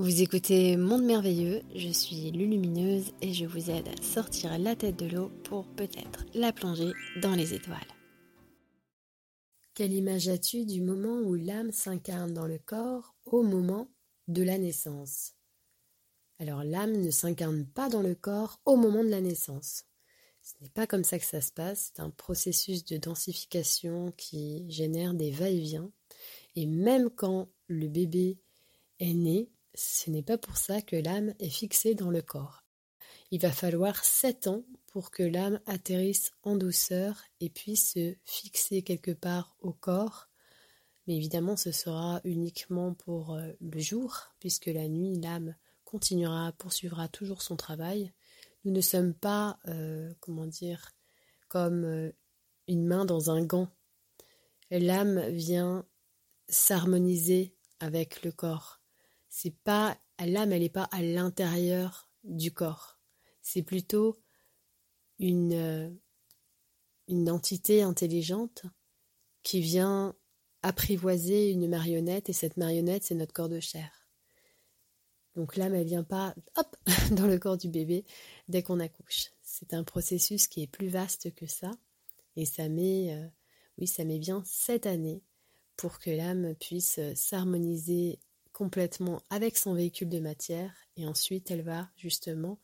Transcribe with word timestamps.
Vous 0.00 0.22
écoutez 0.22 0.78
Monde 0.78 1.04
Merveilleux, 1.04 1.60
je 1.74 1.90
suis 1.90 2.30
Lulumineuse 2.30 3.12
et 3.20 3.34
je 3.34 3.44
vous 3.44 3.68
aide 3.68 3.86
à 3.86 4.02
sortir 4.02 4.58
la 4.58 4.74
tête 4.74 4.96
de 4.96 5.04
l'eau 5.04 5.28
pour 5.44 5.66
peut-être 5.74 6.24
la 6.32 6.54
plonger 6.54 6.92
dans 7.20 7.34
les 7.34 7.52
étoiles. 7.52 7.76
Quelle 9.74 9.92
image 9.92 10.28
as-tu 10.28 10.64
du 10.64 10.80
moment 10.80 11.20
où 11.20 11.34
l'âme 11.34 11.70
s'incarne 11.70 12.32
dans 12.32 12.46
le 12.46 12.56
corps 12.56 13.14
au 13.26 13.42
moment 13.42 13.90
de 14.26 14.42
la 14.42 14.56
naissance? 14.56 15.34
Alors 16.38 16.64
l'âme 16.64 16.96
ne 16.96 17.10
s'incarne 17.10 17.66
pas 17.66 17.90
dans 17.90 18.02
le 18.02 18.14
corps 18.14 18.58
au 18.64 18.76
moment 18.76 19.04
de 19.04 19.10
la 19.10 19.20
naissance. 19.20 19.84
Ce 20.40 20.54
n'est 20.62 20.70
pas 20.70 20.86
comme 20.86 21.04
ça 21.04 21.18
que 21.18 21.26
ça 21.26 21.42
se 21.42 21.52
passe, 21.52 21.92
c'est 21.92 22.00
un 22.00 22.08
processus 22.08 22.86
de 22.86 22.96
densification 22.96 24.14
qui 24.16 24.64
génère 24.70 25.12
des 25.12 25.30
va-et-vient. 25.30 25.92
Et 26.56 26.64
même 26.64 27.10
quand 27.10 27.50
le 27.66 27.88
bébé 27.88 28.38
est 28.98 29.12
né, 29.12 29.50
ce 29.80 30.10
n'est 30.10 30.22
pas 30.22 30.36
pour 30.36 30.58
ça 30.58 30.82
que 30.82 30.96
l'âme 30.96 31.32
est 31.38 31.48
fixée 31.48 31.94
dans 31.94 32.10
le 32.10 32.20
corps. 32.20 32.64
Il 33.30 33.40
va 33.40 33.50
falloir 33.50 34.04
sept 34.04 34.46
ans 34.46 34.62
pour 34.88 35.10
que 35.10 35.22
l'âme 35.22 35.58
atterrisse 35.64 36.32
en 36.42 36.56
douceur 36.56 37.22
et 37.40 37.48
puisse 37.48 37.92
se 37.92 38.14
fixer 38.24 38.82
quelque 38.82 39.12
part 39.12 39.56
au 39.60 39.72
corps. 39.72 40.28
Mais 41.06 41.16
évidemment, 41.16 41.56
ce 41.56 41.72
sera 41.72 42.20
uniquement 42.24 42.92
pour 42.92 43.34
euh, 43.34 43.52
le 43.58 43.80
jour, 43.80 44.34
puisque 44.38 44.66
la 44.66 44.86
nuit, 44.86 45.18
l'âme 45.18 45.56
continuera, 45.84 46.52
poursuivra 46.52 47.08
toujours 47.08 47.40
son 47.40 47.56
travail. 47.56 48.12
Nous 48.64 48.72
ne 48.72 48.82
sommes 48.82 49.14
pas, 49.14 49.58
euh, 49.66 50.12
comment 50.20 50.46
dire, 50.46 50.90
comme 51.48 51.84
euh, 51.84 52.12
une 52.68 52.86
main 52.86 53.06
dans 53.06 53.30
un 53.30 53.42
gant. 53.42 53.68
L'âme 54.70 55.26
vient 55.30 55.86
s'harmoniser 56.48 57.56
avec 57.78 58.22
le 58.24 58.30
corps 58.30 58.79
c'est 59.30 59.54
l'âme, 59.64 60.52
elle 60.52 60.60
n'est 60.60 60.68
pas 60.68 60.88
à 60.92 61.02
l'intérieur 61.02 62.10
du 62.24 62.52
corps. 62.52 62.98
C'est 63.40 63.62
plutôt 63.62 64.18
une, 65.18 65.54
euh, 65.54 65.90
une 67.08 67.30
entité 67.30 67.82
intelligente 67.82 68.64
qui 69.42 69.60
vient 69.60 70.14
apprivoiser 70.62 71.50
une 71.50 71.68
marionnette 71.68 72.28
et 72.28 72.34
cette 72.34 72.58
marionnette, 72.58 73.04
c'est 73.04 73.14
notre 73.14 73.32
corps 73.32 73.48
de 73.48 73.60
chair. 73.60 73.90
Donc 75.36 75.56
l'âme, 75.56 75.74
elle 75.74 75.86
vient 75.86 76.04
pas 76.04 76.34
dans 77.12 77.26
le 77.26 77.38
corps 77.38 77.56
du 77.56 77.68
bébé 77.68 78.04
dès 78.48 78.62
qu'on 78.62 78.80
accouche. 78.80 79.30
C'est 79.42 79.72
un 79.72 79.84
processus 79.84 80.48
qui 80.48 80.62
est 80.62 80.66
plus 80.66 80.88
vaste 80.88 81.34
que 81.34 81.46
ça 81.46 81.70
et 82.36 82.44
ça 82.44 82.68
met, 82.68 83.14
euh, 83.14 83.26
oui, 83.78 83.86
ça 83.86 84.04
met 84.04 84.18
bien 84.18 84.42
sept 84.44 84.86
années 84.86 85.22
pour 85.76 85.98
que 85.98 86.10
l'âme 86.10 86.54
puisse 86.56 86.98
euh, 86.98 87.14
s'harmoniser 87.14 88.18
complètement 88.60 89.22
avec 89.30 89.56
son 89.56 89.72
véhicule 89.72 90.10
de 90.10 90.20
matière 90.20 90.70
et 90.98 91.06
ensuite 91.06 91.50
elle 91.50 91.62
va 91.62 91.88
justement 91.96 92.58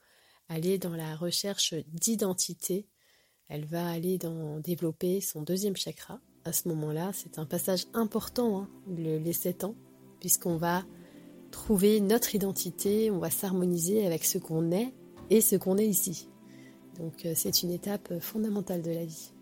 aller 0.51 0.77
dans 0.77 0.95
la 0.95 1.17
recherche 1.17 1.73
d'identité. 1.89 2.87
Elle 3.49 3.65
va 3.65 3.89
aller 3.89 4.19
dans 4.19 4.61
développer 4.61 5.23
son 5.23 5.41
deuxième 5.41 5.75
chakra. 5.75 6.21
À 6.45 6.53
ce 6.53 6.69
moment-là, 6.69 7.13
c'est 7.15 7.39
un 7.39 7.47
passage 7.47 7.87
important, 7.95 8.59
hein, 8.59 8.69
le, 8.95 9.17
les 9.17 9.33
7 9.33 9.65
ans, 9.65 9.75
puisqu'on 10.21 10.59
va 10.59 10.85
trouver 11.51 12.01
notre 12.01 12.35
identité, 12.35 13.11
on 13.11 13.19
va 13.19 13.31
s'harmoniser 13.31 14.05
avec 14.05 14.27
ce 14.27 14.37
qu'on 14.37 14.73
est 14.73 14.93
et 15.31 15.41
ce 15.41 15.57
qu'on 15.57 15.79
est 15.79 15.89
ici. 15.89 16.29
Donc 16.99 17.25
euh, 17.25 17.33
c'est 17.35 17.63
une 17.63 17.71
étape 17.71 18.21
fondamentale 18.21 18.83
de 18.83 18.91
la 18.91 19.07
vie. 19.07 19.33